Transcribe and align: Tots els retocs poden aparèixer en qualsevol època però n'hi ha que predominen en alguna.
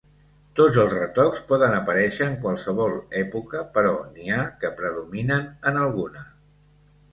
Tots 0.59 0.77
els 0.83 0.93
retocs 0.95 1.43
poden 1.51 1.75
aparèixer 1.79 2.25
en 2.29 2.39
qualsevol 2.47 2.97
època 3.21 3.63
però 3.77 3.93
n'hi 4.17 4.33
ha 4.33 4.41
que 4.65 4.75
predominen 4.83 5.49
en 5.73 5.81
alguna. 5.87 6.27